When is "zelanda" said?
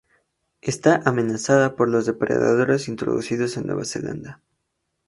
3.85-4.41